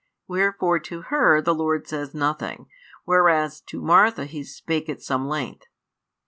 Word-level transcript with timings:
Wherefore 0.27 0.79
to 0.79 1.01
her 1.13 1.43
the 1.43 1.53
Lord 1.53 1.87
says 1.87 2.15
nothing, 2.15 2.65
whereas 3.05 3.61
to 3.67 3.79
Martha 3.83 4.25
He 4.25 4.43
spake 4.43 4.89
at 4.89 5.03
some 5.03 5.27
length. 5.27 5.67